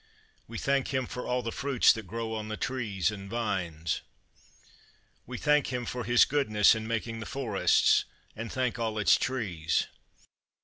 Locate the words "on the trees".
2.33-3.11